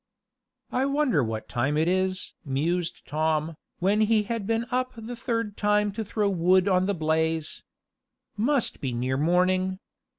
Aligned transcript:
"I 0.71 0.85
wonder 0.87 1.23
what 1.23 1.47
time 1.47 1.77
it 1.77 1.87
is?" 1.87 2.33
mused 2.43 3.05
Tom, 3.05 3.55
when 3.77 4.01
he 4.01 4.23
had 4.23 4.47
been 4.47 4.65
up 4.71 4.93
the 4.97 5.15
third 5.15 5.55
time 5.55 5.91
to 5.91 6.03
throw 6.03 6.27
wood 6.27 6.67
on 6.67 6.87
the 6.87 6.95
blaze. 6.95 7.61
"Must 8.35 8.81
be 8.81 8.93
near 8.93 9.15
morning." 9.17 9.77